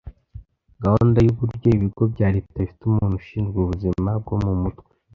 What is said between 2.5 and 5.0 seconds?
bifite umuntu ushinzwe ubuzima bwo mu mutwe